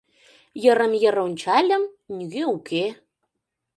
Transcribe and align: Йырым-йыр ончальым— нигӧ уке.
Йырым-йыр 0.63 1.15
ончальым— 1.25 1.83
нигӧ 2.15 2.43
уке. 2.55 2.85